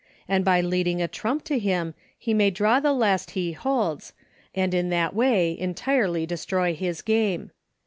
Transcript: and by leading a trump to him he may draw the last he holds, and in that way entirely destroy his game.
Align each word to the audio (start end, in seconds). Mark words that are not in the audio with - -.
and 0.27 0.43
by 0.43 0.61
leading 0.61 0.99
a 0.99 1.07
trump 1.07 1.43
to 1.43 1.59
him 1.59 1.93
he 2.17 2.33
may 2.33 2.49
draw 2.49 2.79
the 2.79 2.91
last 2.91 3.31
he 3.37 3.51
holds, 3.51 4.13
and 4.55 4.73
in 4.73 4.89
that 4.89 5.13
way 5.13 5.55
entirely 5.59 6.25
destroy 6.25 6.73
his 6.73 7.03
game. 7.03 7.51